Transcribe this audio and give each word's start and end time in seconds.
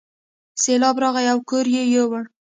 سیلاب 0.61 0.95
راغی 1.03 1.25
او 1.33 1.39
کور 1.49 1.65
یې 1.75 1.83
یووړ. 1.93 2.23